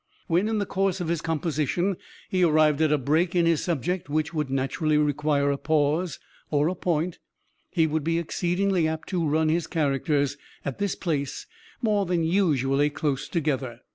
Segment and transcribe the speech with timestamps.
[0.25, 1.95] When, in the course of his composition,
[2.27, 6.17] he arrived at a break in his subject which would naturally require a pause,
[6.49, 7.19] or a point,
[7.69, 11.45] he would be exceedingly apt to run his characters, at this place,
[11.83, 13.81] more than usually close together.